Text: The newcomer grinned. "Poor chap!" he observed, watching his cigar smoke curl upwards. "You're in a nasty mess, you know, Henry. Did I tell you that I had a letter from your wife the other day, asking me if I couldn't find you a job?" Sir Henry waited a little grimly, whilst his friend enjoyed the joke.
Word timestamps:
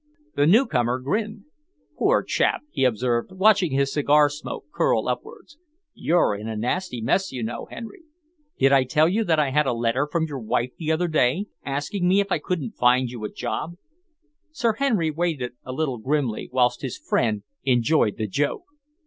The 0.35 0.47
newcomer 0.47 0.97
grinned. 0.97 1.43
"Poor 1.95 2.23
chap!" 2.23 2.61
he 2.71 2.85
observed, 2.85 3.31
watching 3.33 3.71
his 3.71 3.93
cigar 3.93 4.29
smoke 4.29 4.65
curl 4.73 5.07
upwards. 5.07 5.59
"You're 5.93 6.33
in 6.33 6.47
a 6.47 6.55
nasty 6.55 7.01
mess, 7.01 7.31
you 7.31 7.43
know, 7.43 7.67
Henry. 7.69 8.01
Did 8.57 8.71
I 8.71 8.83
tell 8.83 9.07
you 9.07 9.23
that 9.25 9.37
I 9.37 9.51
had 9.51 9.67
a 9.67 9.73
letter 9.73 10.07
from 10.11 10.23
your 10.25 10.39
wife 10.39 10.71
the 10.75 10.91
other 10.91 11.07
day, 11.07 11.45
asking 11.63 12.07
me 12.07 12.19
if 12.19 12.31
I 12.31 12.39
couldn't 12.39 12.77
find 12.77 13.11
you 13.11 13.23
a 13.25 13.31
job?" 13.31 13.75
Sir 14.49 14.73
Henry 14.73 15.11
waited 15.11 15.53
a 15.63 15.71
little 15.71 15.99
grimly, 15.99 16.49
whilst 16.51 16.81
his 16.81 16.97
friend 16.97 17.43
enjoyed 17.63 18.17
the 18.17 18.25
joke. 18.25 18.63